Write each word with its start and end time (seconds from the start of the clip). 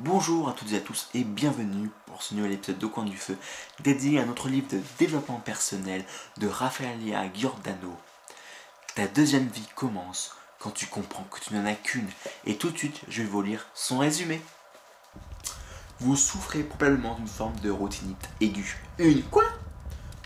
Bonjour 0.00 0.48
à 0.48 0.52
toutes 0.52 0.70
et 0.70 0.76
à 0.76 0.80
tous 0.80 1.08
et 1.12 1.24
bienvenue 1.24 1.90
pour 2.06 2.22
ce 2.22 2.32
nouvel 2.32 2.52
épisode 2.52 2.78
de 2.78 2.86
Coin 2.86 3.02
du 3.02 3.16
Feu 3.16 3.36
dédié 3.80 4.20
à 4.20 4.24
notre 4.24 4.48
livre 4.48 4.68
de 4.70 4.80
développement 4.96 5.40
personnel 5.40 6.04
de 6.36 6.46
Raffaella 6.46 7.28
Giordano. 7.34 7.96
Ta 8.94 9.08
deuxième 9.08 9.48
vie 9.48 9.66
commence 9.74 10.36
quand 10.60 10.70
tu 10.70 10.86
comprends 10.86 11.24
que 11.24 11.40
tu 11.40 11.52
n'en 11.52 11.66
as 11.66 11.74
qu'une 11.74 12.08
et 12.46 12.56
tout 12.56 12.70
de 12.70 12.78
suite 12.78 13.00
je 13.08 13.22
vais 13.22 13.28
vous 13.28 13.42
lire 13.42 13.66
son 13.74 13.98
résumé. 13.98 14.40
Vous 15.98 16.14
souffrez 16.14 16.62
probablement 16.62 17.16
d'une 17.16 17.26
forme 17.26 17.58
de 17.58 17.70
routinite 17.70 18.28
aiguë. 18.40 18.76
Une 19.00 19.24
quoi? 19.24 19.46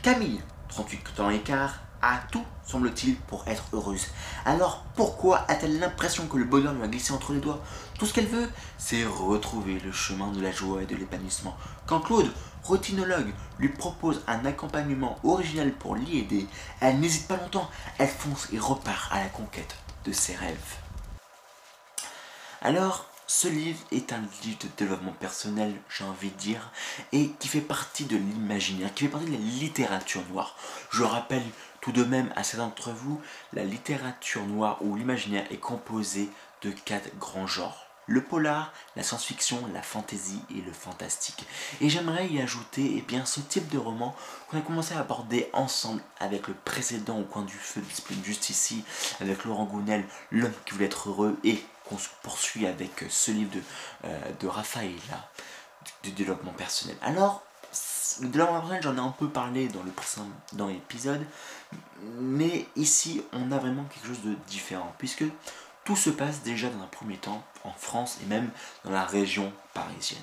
Camille, 0.03 0.43
38 0.69 1.21
ans 1.21 1.31
et 1.31 1.41
quart, 1.41 1.81
a 2.03 2.19
tout, 2.31 2.45
semble-t-il, 2.67 3.17
pour 3.17 3.47
être 3.47 3.65
heureuse. 3.73 4.07
Alors 4.45 4.85
pourquoi 4.97 5.45
a-t-elle 5.49 5.79
l'impression 5.79 6.27
que 6.27 6.37
le 6.37 6.45
bonheur 6.45 6.75
lui 6.75 6.83
a 6.83 6.89
glissé 6.89 7.13
entre 7.13 7.33
les 7.33 7.41
doigts? 7.41 7.61
Tout 7.99 8.07
ce 8.07 8.13
qu'elle 8.13 8.27
veut, 8.27 8.51
c'est 8.77 9.05
retrouver 9.05 9.79
le 9.81 9.93
chemin 9.93 10.33
de 10.33 10.41
la 10.41 10.51
joie 10.51 10.83
et 10.83 10.87
de 10.87 10.97
l'épanouissement. 10.97 11.57
Quand 11.87 12.01
Claude, 12.01 12.31
routinologue, 12.65 13.33
lui 13.59 13.69
propose 13.69 14.23
un 14.27 14.45
accompagnement 14.45 15.19
original 15.23 15.73
pour 15.73 15.95
l'y 15.97 16.19
aider, 16.19 16.47
elle 16.81 16.99
n'hésite 17.01 17.29
pas 17.29 17.37
longtemps, 17.37 17.71
elle 17.99 18.09
fonce 18.09 18.49
et 18.53 18.59
repart 18.59 19.13
à 19.13 19.21
la 19.21 19.29
conquête 19.29 19.77
de 20.05 20.13
ses 20.13 20.35
rêves. 20.35 20.77
Alors, 22.61 23.07
ce 23.33 23.49
livre 23.49 23.81
est 23.93 24.13
un 24.13 24.21
livre 24.45 24.59
de 24.61 24.69
développement 24.77 25.15
personnel, 25.19 25.75
j'ai 25.89 26.05
envie 26.05 26.31
de 26.31 26.37
dire, 26.37 26.71
et 27.13 27.31
qui 27.39 27.49
fait 27.49 27.63
partie 27.63 28.05
de 28.05 28.17
l'imaginaire, 28.17 28.93
qui 28.93 29.05
fait 29.05 29.11
partie 29.11 29.27
de 29.27 29.33
la 29.33 29.39
littérature 29.39 30.21
noire. 30.31 30.55
Je 30.91 31.03
rappelle 31.03 31.43
tout 31.81 31.93
de 31.93 32.05
même 32.05 32.31
à 32.37 32.45
certains 32.45 32.67
d'entre 32.67 32.91
vous, 32.91 33.23
la 33.55 33.65
littérature 33.65 34.45
noire 34.47 34.77
ou 34.83 34.97
l'imaginaire 34.97 35.47
est 35.51 35.57
composée 35.57 36.29
de 36.61 36.71
quatre 36.71 37.17
grands 37.19 37.47
genres. 37.47 37.87
Le 38.07 38.23
polar, 38.23 38.71
la 38.97 39.03
science-fiction, 39.03 39.67
la 39.73 39.81
fantasy 39.81 40.43
et 40.51 40.61
le 40.61 40.73
fantastique. 40.73 41.47
Et 41.81 41.89
j'aimerais 41.89 42.29
y 42.29 42.39
ajouter 42.39 42.97
eh 42.99 43.01
bien, 43.01 43.25
ce 43.25 43.41
type 43.41 43.69
de 43.71 43.79
roman 43.79 44.15
qu'on 44.49 44.59
a 44.59 44.61
commencé 44.61 44.95
à 44.95 45.01
aborder 45.01 45.49
ensemble 45.55 46.03
avec 46.21 46.49
le 46.49 46.55
précédent 46.55 47.19
au 47.19 47.25
coin 47.25 47.43
du 47.43 47.57
feu 47.57 47.81
disponible 47.81 48.27
juste 48.27 48.51
ici, 48.51 48.85
avec 49.21 49.45
Laurent 49.47 49.65
Gounel, 49.65 50.05
l'homme 50.31 50.53
qui 50.67 50.75
voulait 50.75 50.87
être 50.87 51.09
heureux, 51.09 51.39
et 51.45 51.65
qu'on 51.93 51.99
se 51.99 52.09
poursuit 52.23 52.67
avec 52.67 53.05
ce 53.09 53.31
livre 53.31 53.51
de, 53.55 53.63
euh, 54.05 54.19
de 54.41 54.47
Raphaël, 54.47 54.93
du 56.03 56.13
développement 56.13 56.53
personnel. 56.53 56.97
Alors, 57.03 57.43
le 58.21 58.29
développement 58.29 58.61
personnel, 58.61 58.83
j'en 58.83 58.97
ai 58.97 59.01
un 59.01 59.11
peu 59.11 59.29
parlé 59.29 59.69
dans 59.69 59.83
le 59.83 59.93
dans 60.55 60.69
l'épisode, 60.69 61.25
mais 62.19 62.67
ici, 62.77 63.23
on 63.33 63.53
a 63.53 63.59
vraiment 63.59 63.85
quelque 63.85 64.09
chose 64.09 64.23
de 64.23 64.35
différent, 64.49 64.95
puisque 64.99 65.25
tout 65.85 65.97
se 65.97 66.11
passe 66.11 66.43
déjà 66.43 66.69
dans 66.69 66.83
un 66.83 66.87
premier 66.87 67.17
temps 67.17 67.43
en 67.65 67.73
France 67.73 68.19
et 68.23 68.27
même 68.27 68.51
dans 68.85 68.91
la 68.91 69.05
région 69.05 69.53
parisienne. 69.75 70.23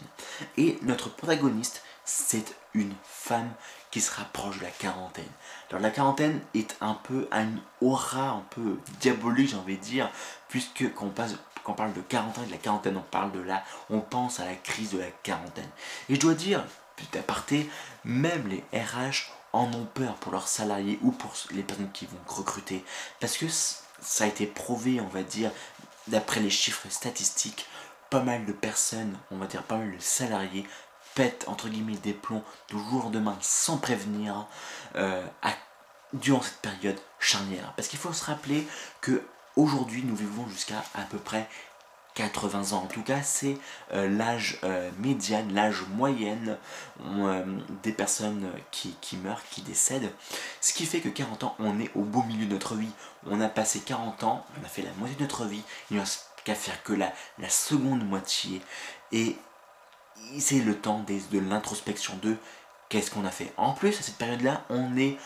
Et 0.58 0.80
notre 0.84 1.10
protagoniste, 1.10 1.84
c'est 2.06 2.56
une 2.74 2.94
femme 3.04 3.52
qui 3.92 4.02
se 4.02 4.16
rapproche 4.16 4.60
de 4.60 4.64
la 4.64 4.72
quarantaine. 4.72 5.30
Alors 5.70 5.82
la 5.82 5.90
quarantaine 5.90 6.42
est 6.54 6.76
un 6.82 6.94
peu 6.94 7.28
à 7.32 7.42
une 7.42 7.60
aura 7.82 8.30
un 8.30 8.44
peu 8.52 8.80
diabolique, 9.00 9.50
j'ai 9.50 9.56
envie 9.56 9.78
de 9.78 9.84
dire, 9.84 10.10
puisque 10.48 10.94
quand 10.94 11.08
on, 11.08 11.10
passe, 11.10 11.36
quand 11.64 11.74
on 11.74 11.76
parle 11.76 11.94
de 11.94 12.02
quarantaine, 12.02 12.46
de 12.46 12.52
la 12.52 12.58
quarantaine, 12.58 12.98
on 12.98 13.02
parle 13.02 13.32
de 13.32 13.40
là, 13.40 13.64
on 13.90 14.00
pense 14.02 14.40
à 14.40 14.46
la 14.46 14.56
crise 14.56 14.92
de 14.92 15.00
la 15.00 15.10
quarantaine. 15.24 15.70
Et 16.10 16.16
je 16.16 16.20
dois 16.20 16.34
dire, 16.34 16.64
petit 16.96 17.18
aparté, 17.18 17.70
même 18.04 18.48
les 18.48 18.64
RH 18.78 19.32
en 19.54 19.72
ont 19.74 19.86
peur 19.86 20.16
pour 20.16 20.32
leurs 20.32 20.48
salariés 20.48 21.00
ou 21.02 21.12
pour 21.12 21.34
les 21.52 21.64
personnes 21.64 21.92
qui 21.92 22.06
vont 22.06 22.20
recruter. 22.28 22.84
Parce 23.20 23.38
que 23.38 23.48
ça 23.48 24.24
a 24.24 24.28
été 24.28 24.46
prouvé, 24.46 25.02
on 25.02 25.08
va 25.08 25.24
dire, 25.24 25.52
d'après 26.08 26.40
les 26.40 26.50
chiffres 26.50 26.88
statistiques, 26.90 27.68
pas 28.10 28.22
mal 28.22 28.46
de 28.46 28.54
personnes, 28.54 29.18
on 29.32 29.38
va 29.38 29.48
dire 29.48 29.64
pas 29.64 29.78
mal 29.78 29.96
de 29.96 30.02
salariés, 30.02 30.68
pètent 31.16 31.46
entre 31.48 31.70
guillemets 31.70 31.98
des 31.98 32.14
plombs 32.14 32.44
du 32.70 32.78
jour 32.78 33.00
au 33.00 33.04
lendemain 33.04 33.38
sans 33.42 33.78
prévenir 33.78 34.48
euh, 34.96 35.26
durant 36.14 36.42
cette 36.42 36.62
période 36.62 37.00
charnière. 37.20 37.74
Parce 37.76 37.88
qu'il 37.88 38.00
faut 38.00 38.14
se 38.14 38.26
rappeler 38.26 38.68
que 39.02 39.24
aujourd'hui 39.56 40.04
nous 40.04 40.16
vivons 40.16 40.48
jusqu'à 40.48 40.84
à 40.96 41.02
peu 41.04 41.18
près 41.18 41.48
80 42.20 42.74
ans. 42.74 42.84
En 42.84 42.88
tout 42.88 43.02
cas, 43.02 43.22
c'est 43.22 43.58
euh, 43.94 44.10
l'âge 44.10 44.60
euh, 44.64 44.90
médian, 45.00 45.46
l'âge 45.52 45.84
moyenne 45.96 46.58
euh, 47.06 47.46
des 47.84 47.94
personnes 47.94 48.52
qui, 48.72 48.96
meurent, 49.24 49.44
qui 49.50 49.62
décèdent. 49.62 50.12
Ce 50.60 50.74
qui 50.74 50.86
fait 50.86 51.00
que 51.00 51.08
40 51.08 51.46
ans, 51.46 51.56
on 51.60 51.80
est 51.80 51.90
au 51.96 52.02
beau 52.02 52.24
milieu 52.24 52.46
de 52.46 52.54
notre 52.54 52.76
vie. 52.76 52.92
On 53.26 53.40
a 53.40 53.48
passé 53.48 53.80
40 53.80 54.24
ans, 54.24 54.46
on 54.60 54.66
a 54.66 54.68
fait 54.68 54.82
la 54.82 54.92
moitié 54.94 55.16
de 55.16 55.22
notre 55.22 55.46
vie, 55.46 55.64
il 55.90 55.98
n'y 55.98 56.04
a 56.04 56.06
qu'à 56.44 56.56
faire 56.56 56.84
que 56.84 56.94
la 56.94 57.14
seconde 57.50 58.06
moitié. 58.06 58.62
Et 59.12 59.38
c'est 60.38 60.60
le 60.60 60.76
temps 60.76 61.06
de 61.08 61.40
l'introspection 61.40 62.18
de 62.22 62.36
qu'est-ce 62.90 63.12
qu'on 63.12 63.26
a 63.26 63.32
fait. 63.32 63.54
En 63.58 63.74
plus, 63.74 63.98
à 63.98 64.02
cette 64.02 64.18
période-là, 64.18 64.66
on 64.70 64.98
est 64.98 65.18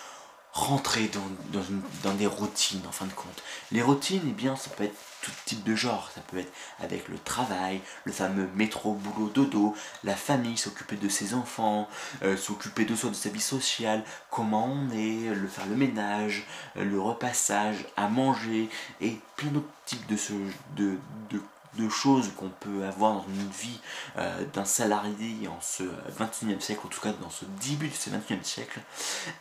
rentrer 0.53 1.09
dans, 1.09 1.61
dans, 2.03 2.13
des 2.13 2.27
routines 2.27 2.81
en 2.87 2.91
fin 2.91 3.05
de 3.05 3.13
compte. 3.13 3.43
Les 3.71 3.81
routines, 3.81 4.21
eh 4.27 4.31
bien, 4.31 4.55
ça 4.55 4.69
peut 4.69 4.83
être 4.83 4.95
tout 5.23 5.31
type 5.45 5.63
de 5.63 5.75
genre. 5.75 6.11
Ça 6.13 6.21
peut 6.21 6.37
être 6.37 6.53
avec 6.79 7.07
le 7.09 7.17
travail, 7.17 7.81
le 8.05 8.11
fameux 8.11 8.47
métro, 8.55 8.93
boulot, 8.93 9.29
dodo, 9.29 9.75
la 10.03 10.15
famille, 10.15 10.57
s'occuper 10.57 10.95
de 10.95 11.09
ses 11.09 11.33
enfants, 11.33 11.89
euh, 12.21 12.37
s'occuper 12.37 12.85
de 12.85 12.95
soi, 12.95 13.09
de 13.09 13.15
sa 13.15 13.29
vie 13.29 13.41
sociale, 13.41 14.03
comment 14.29 14.65
on 14.65 14.91
est, 14.91 15.33
le 15.33 15.47
faire 15.47 15.65
le 15.65 15.75
ménage, 15.75 16.45
euh, 16.77 16.85
le 16.85 16.99
repassage, 16.99 17.85
à 17.97 18.07
manger, 18.07 18.69
et 19.01 19.17
plein 19.35 19.49
d'autres 19.49 19.65
types 19.85 20.05
de, 20.05 20.17
ce, 20.17 20.33
de, 20.75 20.99
de 21.31 21.41
de 21.77 21.89
choses 21.89 22.31
qu'on 22.35 22.49
peut 22.49 22.85
avoir 22.85 23.13
dans 23.13 23.25
une 23.27 23.49
vie 23.49 23.79
euh, 24.17 24.45
d'un 24.53 24.65
salarié 24.65 25.47
en 25.47 25.59
ce 25.61 25.83
21e 26.17 26.59
siècle, 26.59 26.81
en 26.85 26.89
tout 26.89 27.01
cas 27.01 27.13
dans 27.13 27.29
ce 27.29 27.45
début 27.61 27.89
de 27.89 27.95
ce 27.95 28.09
21e 28.09 28.43
siècle. 28.43 28.79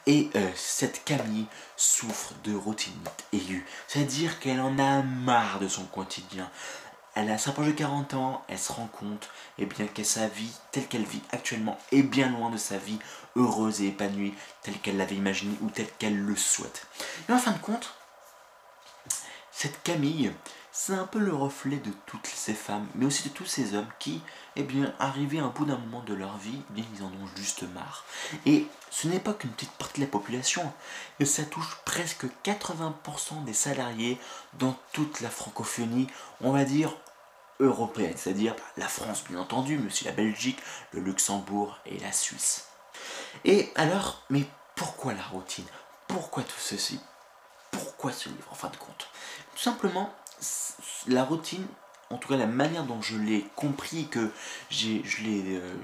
Et 0.07 0.31
euh, 0.37 0.49
cette 0.55 1.05
Camille 1.05 1.47
souffre 1.77 2.33
de 2.45 2.55
routine 2.55 2.93
aiguë, 3.33 3.67
c'est-à-dire 3.89 4.41
qu'elle 4.41 4.61
en 4.61 4.79
a 4.79 5.03
marre 5.03 5.61
de 5.61 5.69
son 5.69 5.85
quotidien. 5.85 6.51
Elle 7.15 7.31
a 7.31 7.37
s'approche 7.37 7.67
de 7.67 7.73
40 7.73 8.15
ans, 8.15 8.43
elle 8.49 8.59
se 8.59 8.73
rend 8.73 8.87
compte 8.87 9.29
eh 9.59 9.67
bien, 9.67 9.87
que 9.87 10.03
sa 10.03 10.29
vie 10.29 10.53
telle 10.71 10.87
qu'elle 10.87 11.05
vit 11.05 11.21
actuellement 11.31 11.79
est 11.91 12.03
bien 12.03 12.31
loin 12.31 12.51
de 12.51 12.57
sa 12.57 12.79
vie 12.79 12.99
heureuse 13.37 13.83
et 13.83 13.89
épanouie 13.89 14.33
telle 14.63 14.79
qu'elle 14.79 14.97
l'avait 14.97 15.17
imaginée 15.17 15.57
ou 15.61 15.69
telle 15.69 15.91
qu'elle 15.99 16.19
le 16.19 16.37
souhaite. 16.37 16.87
Et 17.29 17.33
en 17.33 17.39
fin 17.39 17.53
de 17.53 17.59
compte, 17.59 17.93
cette 19.51 19.83
Camille, 19.83 20.33
c'est 20.73 20.95
un 20.95 21.07
peu 21.07 21.19
le 21.19 21.35
reflet 21.35 21.77
de 21.77 21.91
toutes 22.07 22.27
ces 22.27 22.55
femmes, 22.55 22.87
mais 22.95 23.05
aussi 23.05 23.29
de 23.29 23.35
tous 23.35 23.45
ces 23.45 23.75
hommes 23.75 23.91
qui, 23.99 24.23
eh 24.57 24.63
bien, 24.63 24.95
arrivés 24.99 25.39
à 25.39 25.45
un 25.45 25.49
bout 25.49 25.67
d'un 25.67 25.77
moment 25.77 26.03
de 26.03 26.15
leur 26.15 26.39
vie, 26.39 26.63
eh 26.71 26.73
bien, 26.73 26.85
ils 26.95 27.03
en 27.03 27.09
ont 27.09 27.27
juste 27.37 27.63
marre. 27.75 28.05
Et 28.47 28.67
ce 28.91 29.07
n'est 29.07 29.21
pas 29.21 29.35
qu'une 29.35 29.51
petite 29.51 29.73
partie 29.73 30.01
de 30.01 30.07
la 30.07 30.11
population, 30.11 30.73
mais 31.21 31.27
ça 31.27 31.45
touche 31.45 31.77
presque 31.85 32.25
80% 32.43 33.45
des 33.45 33.53
salariés 33.53 34.19
dans 34.55 34.75
toute 34.93 35.21
la 35.21 35.29
francophonie, 35.29 36.09
on 36.41 36.53
va 36.53 36.65
dire 36.65 36.97
européenne, 37.61 38.17
c'est-à-dire 38.17 38.57
la 38.79 38.89
France 38.89 39.25
bien 39.29 39.39
entendu, 39.39 39.77
mais 39.79 39.89
aussi 39.89 40.05
la 40.05 40.13
Belgique, 40.13 40.59
le 40.93 41.01
Luxembourg 41.01 41.79
et 41.85 41.99
la 41.99 42.13
Suisse. 42.13 42.69
Et 43.45 43.71
alors, 43.75 44.23
mais 44.31 44.47
pourquoi 44.75 45.13
la 45.13 45.23
routine? 45.23 45.67
Pourquoi 46.09 46.43
tout 46.43 46.59
ceci? 46.59 46.99
Pourquoi 47.71 48.11
ce 48.11 48.31
livre 48.31 48.49
en 48.51 48.55
fin 48.55 48.69
de 48.69 48.77
compte? 48.77 49.09
Tout 49.55 49.63
simplement 49.63 50.13
la 51.07 51.25
routine, 51.25 51.67
en 52.11 52.19
tout 52.19 52.29
cas 52.29 52.37
la 52.37 52.47
manière 52.47 52.85
dont 52.85 53.01
je 53.01 53.17
l'ai 53.17 53.45
compris, 53.57 54.09
que 54.09 54.31
je, 54.71 54.89
l'ai, 55.23 55.59
euh, 55.59 55.75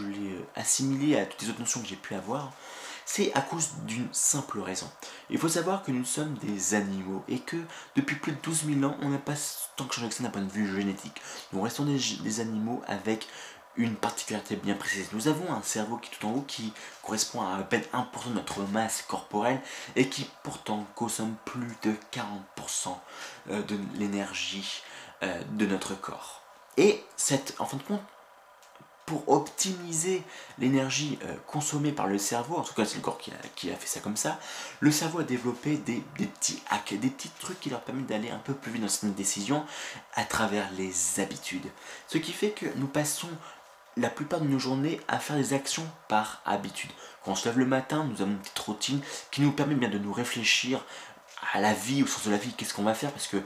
l'ai 0.00 0.44
assimilé 0.56 1.18
à 1.18 1.26
toutes 1.26 1.42
les 1.42 1.50
autres 1.50 1.60
notions 1.60 1.80
que 1.80 1.88
j'ai 1.88 1.96
pu 1.96 2.14
avoir, 2.14 2.52
c'est 3.04 3.32
à 3.34 3.40
cause 3.40 3.70
d'une 3.86 4.08
simple 4.12 4.60
raison. 4.60 4.90
Il 5.28 5.38
faut 5.38 5.48
savoir 5.48 5.82
que 5.82 5.90
nous 5.90 6.04
sommes 6.04 6.34
des 6.34 6.74
animaux 6.74 7.24
et 7.28 7.40
que 7.40 7.56
depuis 7.96 8.16
plus 8.16 8.32
de 8.32 8.38
12 8.42 8.64
000 8.80 8.84
ans, 8.84 8.96
on 9.02 9.10
n'a 9.10 9.18
pas 9.18 9.34
tant 9.76 9.84
que 9.84 9.94
changé 9.94 10.08
que 10.08 10.14
ça 10.14 10.22
d'un 10.22 10.30
point 10.30 10.42
de 10.42 10.50
vue 10.50 10.74
génétique. 10.74 11.20
Nous 11.52 11.60
restons 11.60 11.84
des 11.84 12.40
animaux 12.40 12.82
avec 12.86 13.26
une 13.76 13.96
particularité 13.96 14.56
bien 14.56 14.74
précise. 14.74 15.08
Nous 15.12 15.28
avons 15.28 15.52
un 15.52 15.62
cerveau 15.62 15.96
qui 15.96 16.10
est 16.10 16.18
tout 16.18 16.26
en 16.26 16.32
haut 16.32 16.44
qui 16.46 16.72
correspond 17.02 17.40
à 17.42 17.56
à 17.56 17.62
peine 17.62 17.84
1% 17.92 18.28
de 18.28 18.34
notre 18.34 18.62
masse 18.62 19.02
corporelle 19.02 19.60
et 19.96 20.08
qui 20.08 20.28
pourtant 20.42 20.86
consomme 20.94 21.34
plus 21.44 21.76
de 21.82 21.94
40% 22.12 22.96
euh, 23.50 23.62
de 23.62 23.78
l'énergie 23.94 24.82
euh, 25.22 25.42
de 25.52 25.66
notre 25.66 25.94
corps. 25.94 26.42
Et 26.76 27.04
cette, 27.16 27.54
en 27.58 27.66
fin 27.66 27.76
de 27.76 27.82
compte, 27.82 28.02
pour 29.06 29.28
optimiser 29.28 30.22
l'énergie 30.58 31.18
euh, 31.24 31.34
consommée 31.46 31.92
par 31.92 32.06
le 32.06 32.18
cerveau, 32.18 32.56
en 32.56 32.62
tout 32.62 32.74
cas 32.74 32.84
c'est 32.84 32.96
le 32.96 33.02
corps 33.02 33.18
qui 33.18 33.70
a, 33.70 33.76
fait 33.76 33.86
ça 33.86 34.00
comme 34.00 34.16
ça, 34.16 34.38
le 34.80 34.90
cerveau 34.90 35.18
a 35.20 35.24
développé 35.24 35.76
des, 35.76 36.02
des, 36.18 36.26
petits 36.26 36.62
hacks, 36.70 36.94
des 36.94 37.10
petits 37.10 37.30
trucs 37.40 37.60
qui 37.60 37.68
leur 37.68 37.82
permettent 37.82 38.06
d'aller 38.06 38.30
un 38.30 38.38
peu 38.38 38.54
plus 38.54 38.72
vite 38.72 38.82
dans 38.82 38.88
certaines 38.88 39.14
décisions 39.14 39.66
à 40.14 40.24
travers 40.24 40.70
les 40.78 41.20
habitudes. 41.20 41.68
Ce 42.08 42.18
qui 42.18 42.32
fait 42.32 42.50
que 42.50 42.66
nous 42.76 42.86
passons 42.86 43.28
la 43.96 44.08
plupart 44.08 44.40
de 44.40 44.46
nos 44.46 44.58
journées 44.58 45.00
à 45.08 45.18
faire 45.18 45.36
des 45.36 45.52
actions 45.52 45.86
par 46.08 46.42
habitude. 46.44 46.90
Quand 47.24 47.32
on 47.32 47.34
se 47.34 47.46
lève 47.46 47.58
le 47.58 47.66
matin, 47.66 48.04
nous 48.04 48.22
avons 48.22 48.32
une 48.32 48.38
petite 48.38 48.58
routine 48.58 49.00
qui 49.30 49.42
nous 49.42 49.52
permet 49.52 49.74
bien 49.74 49.88
de 49.88 49.98
nous 49.98 50.12
réfléchir 50.12 50.84
à 51.52 51.60
la 51.60 51.74
vie, 51.74 52.02
au 52.02 52.06
sens 52.06 52.26
de 52.26 52.30
la 52.30 52.36
vie, 52.36 52.52
qu'est-ce 52.52 52.74
qu'on 52.74 52.82
va 52.82 52.94
faire, 52.94 53.10
parce 53.10 53.26
que 53.26 53.42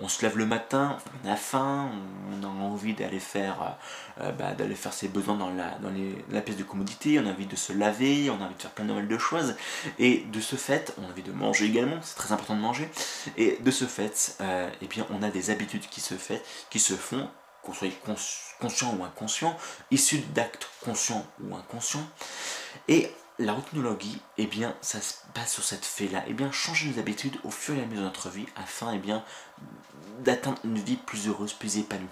on 0.00 0.08
se 0.08 0.22
lève 0.22 0.38
le 0.38 0.46
matin, 0.46 0.98
on 1.24 1.28
a 1.28 1.36
faim, 1.36 1.90
on 2.30 2.44
a 2.44 2.46
envie 2.46 2.94
d'aller 2.94 3.18
faire, 3.18 3.76
euh, 4.20 4.32
bah, 4.32 4.52
d'aller 4.52 4.74
faire 4.74 4.92
ses 4.92 5.08
besoins 5.08 5.34
dans, 5.34 5.50
la, 5.50 5.70
dans 5.78 5.92
la 6.30 6.40
pièce 6.40 6.56
de 6.56 6.62
commodité, 6.62 7.18
on 7.18 7.26
a 7.26 7.30
envie 7.30 7.46
de 7.46 7.56
se 7.56 7.72
laver, 7.72 8.30
on 8.30 8.40
a 8.40 8.44
envie 8.44 8.54
de 8.54 8.62
faire 8.62 8.70
plein 8.70 8.84
de 8.84 8.98
de 8.98 9.18
choses. 9.18 9.56
Et 9.98 10.24
de 10.32 10.40
ce 10.40 10.56
fait, 10.56 10.94
on 10.98 11.06
a 11.06 11.10
envie 11.10 11.22
de 11.22 11.32
manger 11.32 11.66
également, 11.66 11.96
c'est 12.02 12.16
très 12.16 12.32
important 12.32 12.54
de 12.54 12.60
manger. 12.60 12.88
Et 13.36 13.58
de 13.60 13.70
ce 13.70 13.86
fait, 13.86 14.36
euh, 14.40 14.68
eh 14.82 14.86
bien, 14.86 15.06
on 15.10 15.22
a 15.22 15.30
des 15.30 15.50
habitudes 15.50 15.86
qui 15.88 16.00
se, 16.00 16.14
fait, 16.14 16.42
qui 16.70 16.78
se 16.78 16.94
font, 16.94 17.28
qu'on 17.62 17.72
soit 17.72 17.90
conscient 18.60 18.94
ou 18.96 19.04
inconscient, 19.04 19.56
issus 19.90 20.18
d'actes 20.18 20.68
conscients 20.84 21.26
ou 21.42 21.54
inconscients. 21.54 22.06
La 23.38 23.52
routinologie, 23.52 24.20
eh 24.36 24.46
bien, 24.46 24.74
ça 24.80 25.00
se 25.00 25.14
base 25.34 25.52
sur 25.52 25.64
cette 25.64 25.84
fait-là. 25.84 26.24
Eh 26.26 26.34
bien, 26.34 26.50
changer 26.50 26.88
nos 26.90 26.98
habitudes 26.98 27.36
au 27.44 27.50
fur 27.50 27.76
et 27.76 27.82
à 27.82 27.86
mesure 27.86 28.00
de 28.00 28.06
notre 28.06 28.30
vie 28.30 28.46
afin, 28.56 28.92
eh 28.92 28.98
bien, 28.98 29.22
d'atteindre 30.24 30.58
une 30.64 30.78
vie 30.78 30.96
plus 30.96 31.28
heureuse, 31.28 31.52
plus 31.52 31.78
épanouie. 31.78 32.08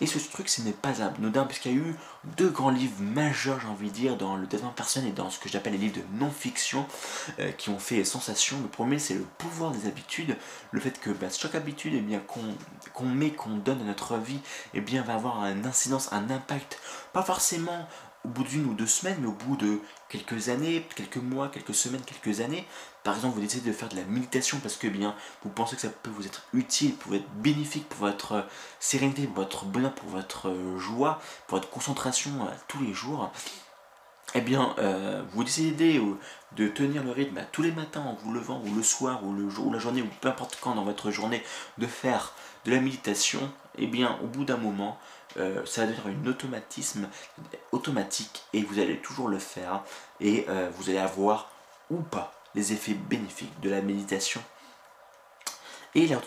Et 0.00 0.06
ce 0.06 0.18
truc, 0.18 0.48
ce 0.48 0.62
n'est 0.62 0.72
pas 0.72 1.02
anodin, 1.02 1.44
puisqu'il 1.44 1.72
y 1.72 1.74
a 1.74 1.78
eu 1.78 1.96
deux 2.36 2.48
grands 2.48 2.70
livres 2.70 3.00
majeurs, 3.00 3.60
j'ai 3.60 3.66
envie 3.66 3.88
de 3.88 3.94
dire, 3.94 4.16
dans 4.16 4.36
le 4.36 4.46
développement 4.46 4.72
personnel 4.72 5.10
et 5.10 5.12
dans 5.12 5.30
ce 5.30 5.40
que 5.40 5.48
j'appelle 5.48 5.72
les 5.72 5.78
livres 5.78 5.96
de 5.96 6.18
non-fiction, 6.18 6.86
euh, 7.40 7.50
qui 7.50 7.70
ont 7.70 7.80
fait 7.80 8.04
sensation. 8.04 8.60
Le 8.62 8.68
premier, 8.68 9.00
c'est 9.00 9.14
le 9.14 9.24
pouvoir 9.38 9.72
des 9.72 9.88
habitudes, 9.88 10.36
le 10.70 10.80
fait 10.80 11.00
que 11.00 11.10
bah, 11.10 11.26
chaque 11.36 11.56
habitude 11.56 11.94
eh 11.96 12.00
bien, 12.00 12.20
qu'on 12.94 13.06
met, 13.06 13.32
qu'on 13.32 13.56
donne 13.56 13.80
à 13.80 13.84
notre 13.84 14.16
vie, 14.16 14.38
eh 14.74 14.80
bien, 14.80 15.02
va 15.02 15.14
avoir 15.14 15.44
une 15.44 15.66
incidence, 15.66 16.12
un 16.12 16.30
impact, 16.30 16.78
pas 17.12 17.22
forcément 17.22 17.88
au 18.28 18.30
bout 18.30 18.44
d'une 18.44 18.66
ou 18.66 18.74
deux 18.74 18.86
semaines, 18.86 19.16
mais 19.20 19.26
au 19.26 19.32
bout 19.32 19.56
de 19.56 19.80
quelques 20.08 20.50
années, 20.50 20.86
quelques 20.94 21.16
mois, 21.16 21.48
quelques 21.48 21.74
semaines, 21.74 22.02
quelques 22.02 22.40
années. 22.40 22.66
Par 23.02 23.14
exemple, 23.14 23.36
vous 23.36 23.40
décidez 23.40 23.70
de 23.70 23.74
faire 23.74 23.88
de 23.88 23.96
la 23.96 24.04
méditation 24.04 24.58
parce 24.60 24.76
que 24.76 24.86
eh 24.86 24.90
bien 24.90 25.14
vous 25.42 25.50
pensez 25.50 25.76
que 25.76 25.82
ça 25.82 25.88
peut 25.88 26.10
vous 26.10 26.26
être 26.26 26.42
utile, 26.52 26.94
pour 26.94 27.14
être 27.14 27.28
bénéfique 27.36 27.88
pour 27.88 28.00
votre 28.00 28.32
euh, 28.32 28.42
sérénité, 28.80 29.26
pour 29.26 29.36
votre 29.36 29.64
bonheur, 29.64 29.94
pour 29.94 30.10
votre 30.10 30.48
euh, 30.48 30.78
joie, 30.78 31.20
pour 31.46 31.58
votre 31.58 31.70
concentration 31.70 32.30
euh, 32.42 32.50
tous 32.68 32.82
les 32.82 32.92
jours. 32.92 33.32
Eh 34.34 34.42
bien, 34.42 34.74
vous 35.32 35.42
décidez 35.42 36.02
de 36.54 36.68
tenir 36.68 37.02
le 37.02 37.12
rythme 37.12 37.36
bah, 37.36 37.46
tous 37.50 37.62
les 37.62 37.72
matins 37.72 38.02
en 38.02 38.12
vous 38.12 38.30
levant, 38.30 38.60
ou 38.62 38.74
le 38.74 38.82
soir, 38.82 39.24
ou 39.24 39.32
le 39.32 39.48
jour, 39.48 39.68
ou 39.68 39.72
la 39.72 39.78
journée, 39.78 40.02
ou 40.02 40.08
peu 40.20 40.28
importe 40.28 40.58
quand 40.60 40.74
dans 40.74 40.84
votre 40.84 41.10
journée, 41.10 41.42
de 41.78 41.86
faire 41.86 42.34
de 42.66 42.70
la 42.72 42.78
méditation. 42.78 43.50
Eh 43.78 43.86
bien, 43.86 44.18
au 44.22 44.26
bout 44.26 44.44
d'un 44.44 44.58
moment, 44.58 44.98
euh, 45.36 45.64
ça 45.66 45.84
va 45.84 45.92
devenir 45.92 46.06
un 46.06 46.26
automatisme 46.26 47.08
automatique 47.72 48.44
et 48.52 48.62
vous 48.62 48.78
allez 48.78 48.98
toujours 48.98 49.28
le 49.28 49.38
faire 49.38 49.82
et 50.20 50.46
euh, 50.48 50.70
vous 50.76 50.88
allez 50.88 50.98
avoir 50.98 51.50
ou 51.90 51.96
pas 51.98 52.32
les 52.54 52.72
effets 52.72 52.94
bénéfiques 52.94 53.60
de 53.60 53.70
la 53.70 53.82
méditation. 53.82 54.40
Et 55.98 56.06
la 56.06 56.20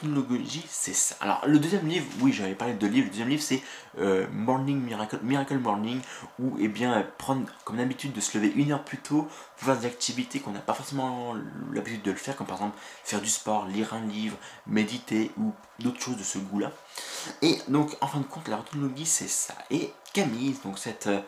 c'est 0.68 0.94
ça. 0.94 1.15
Alors, 1.21 1.47
le 1.47 1.57
deuxième 1.57 1.88
livre, 1.88 2.06
oui, 2.19 2.33
j'avais 2.33 2.56
parlé 2.56 2.73
de 2.73 2.88
livre. 2.88 3.06
Le 3.06 3.12
deuxième 3.12 3.29
livre, 3.29 3.41
c'est 3.41 3.63
euh, 4.00 4.27
Morning 4.33 4.77
Miracle, 4.77 5.19
Miracle 5.23 5.59
Morning, 5.59 6.01
où, 6.39 6.57
eh 6.59 6.68
bien, 6.68 7.07
prendre 7.18 7.45
comme 7.63 7.77
d'habitude 7.77 8.12
de 8.12 8.19
se 8.19 8.38
lever 8.38 8.51
une 8.57 8.73
heure 8.73 8.83
plus 8.83 8.97
tôt 8.97 9.29
faire 9.56 9.77
des 9.77 9.85
activités 9.85 10.39
qu'on 10.39 10.51
n'a 10.51 10.59
pas 10.59 10.73
forcément 10.73 11.35
l'habitude 11.71 12.01
de 12.01 12.12
le 12.12 12.18
faire, 12.18 12.35
comme 12.35 12.47
par 12.47 12.57
exemple 12.57 12.77
faire 13.06 13.21
du 13.21 13.29
sport, 13.29 13.65
lire 13.68 13.94
un 13.94 14.01
livre, 14.01 14.35
méditer 14.68 15.31
ou 15.38 15.53
d'autres 15.79 16.01
choses 16.01 16.17
de 16.17 16.24
ce 16.24 16.39
goût-là. 16.39 16.71
Et 17.41 17.57
donc, 17.67 17.95
en 18.01 18.07
fin 18.07 18.19
de 18.19 18.25
compte, 18.25 18.47
la 18.47 18.57
routinologie, 18.57 19.06
c'est 19.06 19.29
ça. 19.29 19.53
Et 19.69 19.94
Camille, 20.13 20.56
donc 20.65 20.79
cette 20.79 21.07
euh, 21.07 21.21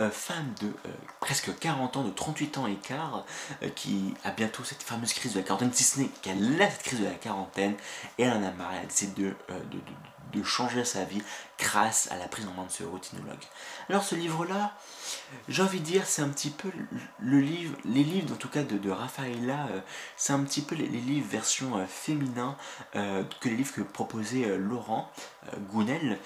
euh, 0.00 0.10
femme 0.10 0.52
de 0.60 0.66
euh, 0.66 0.92
presque 1.20 1.56
40 1.58 1.96
ans, 1.96 2.04
de 2.04 2.10
38 2.10 2.58
ans 2.58 2.66
et 2.66 2.76
quart, 2.76 3.24
qui 3.74 4.14
a 4.24 4.30
bientôt 4.30 4.64
cette 4.64 4.82
fameuse 4.82 5.12
crise 5.12 5.34
de 5.34 5.38
la 5.38 5.44
quarantaine, 5.44 5.72
si 5.72 5.84
ce 5.84 6.00
n'est 6.00 6.08
qu'elle 6.22 6.60
a 6.60 6.70
cette 6.70 6.82
crise 6.82 7.00
de 7.00 7.06
la 7.06 7.12
quarantaine, 7.12 7.74
et 8.18 8.24
elle 8.24 8.32
en 8.32 8.42
a 8.42 8.50
marre, 8.50 8.72
elle 8.80 8.88
décide 8.88 9.14
de, 9.14 9.34
de, 9.48 9.78
changer 10.42 10.84
sa 10.84 11.04
vie 11.04 11.22
grâce 11.58 12.10
à 12.10 12.16
la 12.16 12.26
prise 12.26 12.46
en 12.46 12.52
main 12.52 12.66
de 12.66 12.72
ce 12.72 12.82
routinologue. 12.84 13.42
Alors 13.88 14.02
ce 14.02 14.14
livre-là, 14.14 14.72
j'ai 15.48 15.62
envie 15.62 15.80
de 15.80 15.84
dire, 15.84 16.06
c'est 16.06 16.22
un 16.22 16.28
petit 16.28 16.50
peu 16.50 16.70
le 17.20 17.40
livre, 17.40 17.76
les 17.84 18.02
livres 18.02 18.32
en 18.32 18.36
tout 18.36 18.48
cas 18.48 18.62
de, 18.62 18.78
de 18.78 18.90
Rafaela, 18.90 19.68
euh, 19.70 19.80
c'est 20.16 20.32
un 20.32 20.42
petit 20.42 20.62
peu 20.62 20.74
les, 20.74 20.86
livres 20.86 21.26
version 21.28 21.76
euh, 21.76 21.86
féminin 21.86 22.56
euh, 22.96 23.22
que 23.40 23.48
les 23.48 23.56
livres 23.56 23.72
que 23.72 23.82
proposait 23.82 24.56
Laurent 24.58 25.10
Gounel, 25.70 26.18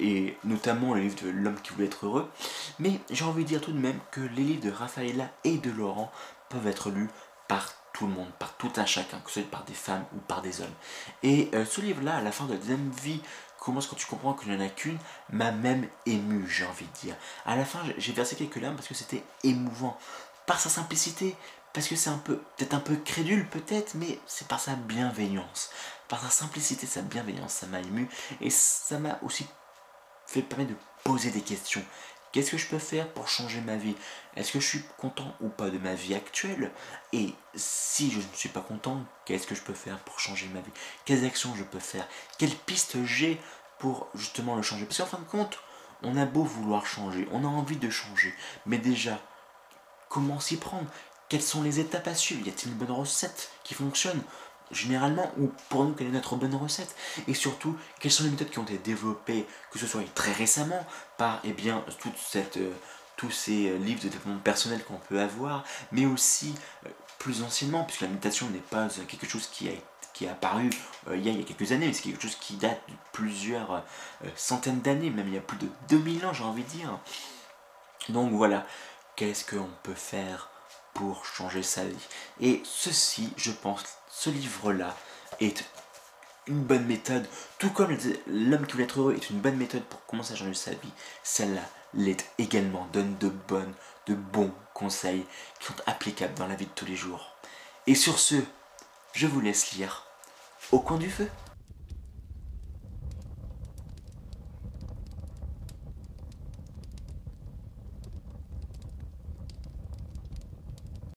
et 0.00 0.36
notamment 0.44 0.94
le 0.94 1.02
livre 1.02 1.22
de 1.22 1.30
L'homme 1.30 1.60
qui 1.60 1.72
voulait 1.72 1.86
être 1.86 2.06
heureux. 2.06 2.30
Mais 2.78 3.00
j'ai 3.10 3.24
envie 3.24 3.44
de 3.44 3.48
dire 3.48 3.60
tout 3.60 3.72
de 3.72 3.78
même 3.78 3.98
que 4.10 4.20
les 4.20 4.42
livres 4.42 4.64
de 4.64 4.70
Rafaela 4.70 5.30
et 5.44 5.58
de 5.58 5.70
Laurent 5.70 6.10
peuvent 6.48 6.66
être 6.66 6.90
lus 6.90 7.08
par 7.46 7.72
tout 7.98 8.06
le 8.06 8.12
monde, 8.12 8.30
par 8.38 8.52
tout 8.56 8.70
un 8.76 8.86
chacun, 8.86 9.18
que 9.18 9.30
ce 9.30 9.40
soit 9.40 9.50
par 9.50 9.64
des 9.64 9.74
femmes 9.74 10.04
ou 10.14 10.20
par 10.20 10.40
des 10.40 10.60
hommes. 10.60 10.74
Et 11.24 11.50
ce 11.68 11.80
livre-là, 11.80 12.18
à 12.18 12.22
la 12.22 12.30
fin 12.30 12.44
de 12.44 12.52
la 12.52 12.58
deuxième 12.58 12.90
vie 12.90 13.20
commence 13.58 13.88
quand 13.88 13.96
tu 13.96 14.06
comprends 14.06 14.34
qu'il 14.34 14.52
n'y 14.52 14.56
en 14.56 14.64
a 14.64 14.68
qu'une, 14.68 14.98
m'a 15.30 15.50
même 15.50 15.88
ému, 16.06 16.48
j'ai 16.48 16.64
envie 16.64 16.84
de 16.84 17.06
dire. 17.06 17.16
À 17.44 17.56
la 17.56 17.64
fin, 17.64 17.80
j'ai 17.96 18.12
versé 18.12 18.36
quelques 18.36 18.56
larmes 18.56 18.76
parce 18.76 18.86
que 18.86 18.94
c'était 18.94 19.24
émouvant. 19.42 19.98
Par 20.46 20.60
sa 20.60 20.68
simplicité, 20.68 21.34
parce 21.72 21.88
que 21.88 21.96
c'est 21.96 22.08
un 22.08 22.18
peu, 22.18 22.36
peut-être 22.56 22.74
un 22.74 22.80
peu 22.80 22.94
crédule, 22.94 23.48
peut-être, 23.48 23.96
mais 23.96 24.20
c'est 24.26 24.46
par 24.46 24.60
sa 24.60 24.76
bienveillance. 24.76 25.70
Par 26.06 26.22
sa 26.22 26.30
simplicité, 26.30 26.86
sa 26.86 27.02
bienveillance, 27.02 27.52
ça 27.52 27.66
m'a 27.66 27.80
ému. 27.80 28.08
Et 28.40 28.50
ça 28.50 29.00
m'a 29.00 29.18
aussi 29.22 29.44
fait 30.26 30.42
permettre 30.42 30.70
de 30.70 30.76
poser 31.02 31.32
des 31.32 31.42
questions. 31.42 31.82
Qu'est-ce 32.32 32.50
que 32.50 32.58
je 32.58 32.66
peux 32.66 32.78
faire 32.78 33.08
pour 33.08 33.28
changer 33.28 33.60
ma 33.60 33.76
vie? 33.76 33.96
Est-ce 34.36 34.52
que 34.52 34.60
je 34.60 34.66
suis 34.66 34.82
content 34.98 35.34
ou 35.40 35.48
pas 35.48 35.70
de 35.70 35.78
ma 35.78 35.94
vie 35.94 36.14
actuelle? 36.14 36.70
Et 37.12 37.32
si 37.54 38.10
je 38.10 38.18
ne 38.18 38.34
suis 38.34 38.50
pas 38.50 38.60
content, 38.60 39.02
qu'est-ce 39.24 39.46
que 39.46 39.54
je 39.54 39.62
peux 39.62 39.74
faire 39.74 39.98
pour 40.00 40.20
changer 40.20 40.46
ma 40.52 40.60
vie? 40.60 40.70
Quelles 41.04 41.24
actions 41.24 41.54
je 41.56 41.64
peux 41.64 41.78
faire? 41.78 42.06
Quelles 42.38 42.54
pistes 42.54 43.04
j'ai 43.04 43.40
pour 43.78 44.08
justement 44.14 44.56
le 44.56 44.62
changer? 44.62 44.84
Parce 44.84 44.98
qu'en 44.98 45.06
fin 45.06 45.18
de 45.18 45.24
compte, 45.24 45.58
on 46.02 46.16
a 46.16 46.26
beau 46.26 46.44
vouloir 46.44 46.86
changer, 46.86 47.26
on 47.32 47.44
a 47.44 47.48
envie 47.48 47.76
de 47.76 47.90
changer, 47.90 48.34
mais 48.66 48.78
déjà, 48.78 49.20
comment 50.08 50.38
s'y 50.38 50.56
prendre? 50.56 50.86
Quelles 51.28 51.42
sont 51.42 51.62
les 51.62 51.80
étapes 51.80 52.06
à 52.08 52.14
suivre? 52.14 52.46
Y 52.46 52.50
a-t-il 52.50 52.72
une 52.72 52.78
bonne 52.78 52.92
recette 52.92 53.50
qui 53.64 53.74
fonctionne? 53.74 54.22
Généralement, 54.70 55.30
ou 55.38 55.50
pour 55.68 55.84
nous, 55.84 55.94
quelle 55.94 56.08
est 56.08 56.12
notre 56.12 56.36
bonne 56.36 56.54
recette? 56.54 56.94
Et 57.26 57.34
surtout, 57.34 57.76
quelles 58.00 58.12
sont 58.12 58.24
les 58.24 58.30
méthodes 58.30 58.50
qui 58.50 58.58
ont 58.58 58.64
été 58.64 58.78
développées, 58.78 59.46
que 59.70 59.78
ce 59.78 59.86
soit 59.86 60.02
très 60.14 60.32
récemment, 60.32 60.84
par 61.16 61.40
eh 61.44 61.52
bien, 61.52 61.84
toute 62.00 62.16
cette, 62.18 62.56
euh, 62.56 62.72
tous 63.16 63.30
ces 63.30 63.70
euh, 63.70 63.78
livres 63.78 64.02
de 64.02 64.08
développement 64.08 64.38
personnel 64.38 64.82
qu'on 64.84 64.98
peut 65.08 65.20
avoir, 65.20 65.64
mais 65.92 66.06
aussi 66.06 66.54
euh, 66.86 66.90
plus 67.18 67.42
anciennement, 67.42 67.84
puisque 67.84 68.02
la 68.02 68.08
méditation 68.08 68.48
n'est 68.50 68.58
pas 68.58 68.88
quelque 69.06 69.28
chose 69.28 69.46
qui 69.46 69.68
a 69.68 69.72
qui 70.14 70.24
est 70.24 70.28
apparu 70.28 70.68
il, 71.14 71.24
y 71.24 71.28
a, 71.28 71.32
il, 71.32 71.38
y 71.38 71.42
a, 71.42 71.44
quelques 71.44 71.70
années, 71.70 71.86
mais 71.86 71.92
c'est 71.92 72.02
quelque 72.02 72.22
chose 72.22 72.34
qui 72.34 72.56
date 72.56 72.80
de 72.88 72.94
plusieurs 73.12 73.84
centaines 74.34 74.80
d'années, 74.80 75.10
même 75.10 75.28
il 75.28 75.34
y 75.34 75.38
a 75.38 75.40
plus 75.40 75.58
de 75.58 75.68
2000 75.90 76.26
ans, 76.26 76.32
j'ai 76.32 76.42
envie 76.42 76.64
de 76.64 76.68
dire. 76.68 76.98
Donc 78.08 78.32
voilà, 78.32 78.66
qu'est-ce 79.14 79.44
qu'on 79.44 79.68
peut 79.82 79.94
faire 79.94 80.48
pour 80.94 81.24
changer 81.24 81.62
sa 81.62 81.84
vie? 81.84 82.08
Et 82.40 82.62
ceci, 82.64 83.32
je 83.36 83.50
pense, 83.50 83.97
ce 84.10 84.30
livre-là 84.30 84.96
est 85.40 85.64
une 86.46 86.62
bonne 86.62 86.86
méthode, 86.86 87.28
tout 87.58 87.70
comme 87.70 87.96
l'homme 88.26 88.66
qui 88.66 88.72
voulait 88.72 88.84
être 88.84 89.00
heureux 89.00 89.14
est 89.14 89.30
une 89.30 89.40
bonne 89.40 89.56
méthode 89.56 89.84
pour 89.84 90.04
commencer 90.06 90.32
à 90.32 90.36
changer 90.36 90.54
sa 90.54 90.70
vie, 90.70 90.92
celle-là 91.22 91.62
l'est 91.94 92.26
également, 92.38 92.86
donne 92.92 93.16
de 93.18 93.28
bonnes, 93.28 93.74
de 94.06 94.14
bons 94.14 94.52
conseils 94.74 95.26
qui 95.60 95.66
sont 95.66 95.74
applicables 95.86 96.34
dans 96.34 96.46
la 96.46 96.54
vie 96.54 96.66
de 96.66 96.70
tous 96.70 96.86
les 96.86 96.96
jours. 96.96 97.36
Et 97.86 97.94
sur 97.94 98.18
ce, 98.18 98.36
je 99.12 99.26
vous 99.26 99.40
laisse 99.40 99.72
lire 99.72 100.04
Au 100.72 100.80
coin 100.80 100.98
du 100.98 101.10
feu. 101.10 101.28